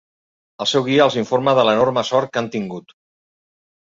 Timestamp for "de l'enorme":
1.59-2.03